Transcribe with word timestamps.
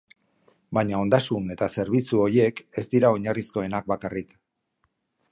Baina 0.77 0.99
ondasun 1.01 1.51
eta 1.55 1.67
zerbitzu 1.73 2.21
horiek 2.23 2.61
ez 2.83 2.83
dira 2.93 3.11
oinarrizkoenak 3.17 3.91
bakarrik. 3.93 4.33